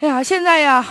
[0.00, 0.86] 哎呀，现在呀，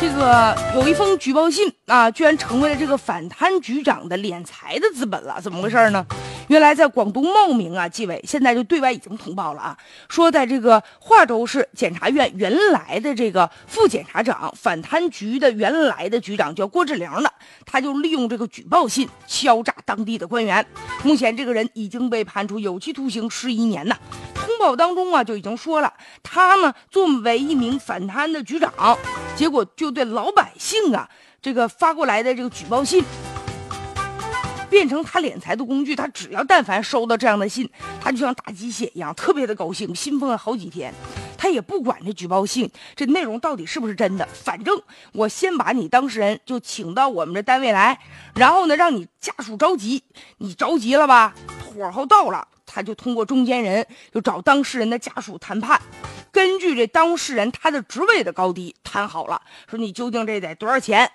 [0.00, 6.06] 这个有一封举报信啊，居然成为了这个反贪局长的敛财的资本了，怎么回事呢？
[6.46, 9.76] 原来在广东茂名啊，纪委现在就对外已经通报了啊，
[10.08, 17.32] 说在这个化州市检察院原来的这个副检察长，反贪局的原来的局长叫郭志玲的，
[17.66, 20.64] 他就利用这个举报信敲诈当地的官员。
[21.02, 23.96] 目前这个人已经被判处有期徒刑十一年呢。
[24.62, 25.92] 报当中啊就已经说了，
[26.22, 28.96] 他呢作为一名反贪的局长，
[29.34, 31.08] 结果就对老百姓啊
[31.42, 33.04] 这个发过来的这个举报信，
[34.70, 35.96] 变成他敛财的工具。
[35.96, 37.68] 他只要但凡收到这样的信，
[38.00, 40.94] 他就像打鸡血一样，特别的高兴，兴奋了好几天。
[41.36, 44.80] 他也不管这举报信这内容到底是不是真的，反正
[45.12, 47.98] 我先把你当事人就请到我们这单位来，
[48.36, 50.04] 然后呢让你家属着急，
[50.38, 51.34] 你着急了吧，
[51.74, 52.46] 火候到了。
[52.72, 55.78] 他就通过中间人，就找当事人的家属谈判，
[56.30, 61.10] 根据这当事人他的职位的高低谈好了，说你究竟这得多少钱？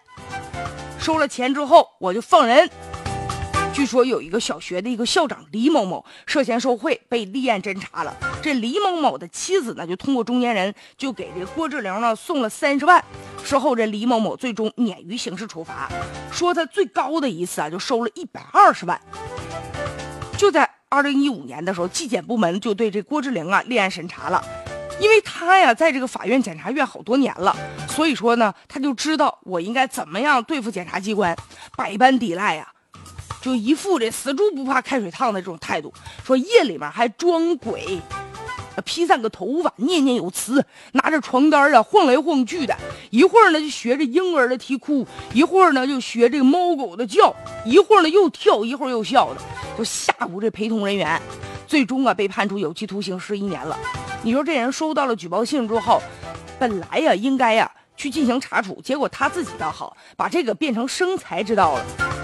[1.00, 2.70] 收了钱之后我就放人。
[3.74, 13.04] 据说有一个小学的一个校长李某某涉嫌受贿被立案侦查了，这李某某的妻子呢就通过中间人就给这郭志玲呢送了三十万，
[13.44, 15.90] 事后这李某某最终免于刑事处罚，
[16.32, 19.00] 说他最高的一次啊就收了一百二十万，
[20.38, 20.77] 就在。
[20.90, 24.42] 二零一五年的时候，纪检部门就对这郭志玲啊立案审查了，
[25.02, 27.54] 因为他呀在这个法院、检察院好多年了，
[27.90, 31.36] 所以说呢，他就知道我应该怎么样对付检察机关，
[31.76, 32.66] 百般抵赖呀，
[33.42, 38.00] 就一副这死猪不怕开水烫的这种态度，说夜里面还装鬼。
[38.82, 42.76] 披散个头发，念念有词，拿着床单啊晃来晃去的，
[43.10, 49.42] 一会儿呢就学着婴儿的啼哭，一会儿呢就学这个猫狗的叫，一会儿呢又跳，一会儿又笑的，
[49.78, 51.22] 就吓唬这陪同人员。
[51.68, 53.78] 最终啊被判处有期徒刑十一年了。
[54.24, 56.02] 你说这人收到了举报信之后，
[56.58, 62.17] 本来呀应该呀去进行查处，结果他自己倒好，把这个变成生财之道了。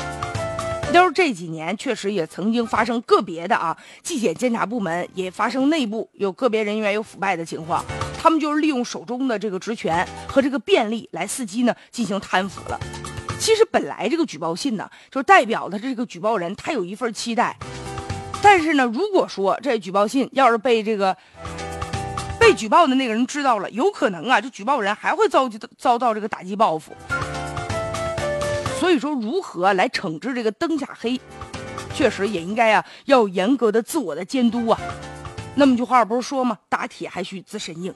[0.93, 7.83] 就是这几年确实也曾经发生个别的啊，纪检监察部门也发生内部有个别人员有腐败的情况，
[8.21, 12.79] 他们就是利用手中的这个职权和这个便利来伺机呢进行贪腐了。
[13.39, 17.57] 其实本来这个举报信呢，就代表的这个举报人他有一份期待，
[18.41, 21.17] 但是呢，如果说这举报信要是被这个
[22.39, 26.93] 被举报的那个人知道了，有可能啊，这举报人还会遭遭到这个打击报复。
[28.93, 31.19] 所以说，如何来惩治这个灯下黑，
[31.95, 34.79] 确实也应该啊，要有严格的自我的监督啊。
[35.55, 36.55] 那么句话不是说吗？
[36.69, 37.91] 打铁还需自身硬。